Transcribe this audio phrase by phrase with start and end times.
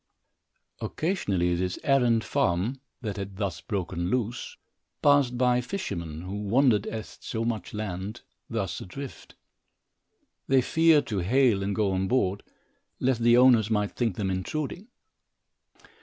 [0.79, 4.57] Occasionally this errant farm, that had thus broken loose,
[5.03, 9.35] passed by fishermen, who wondered at so much land thus adrift.
[10.47, 12.41] Yet they feared to hail, and go on board,
[12.99, 14.87] lest the owners might think them intruding.